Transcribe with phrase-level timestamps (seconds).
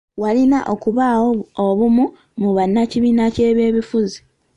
[0.21, 1.29] Walina okubaawo
[1.67, 2.05] obumu
[2.41, 4.19] mu bannakibiina ky'ebyobufuzi.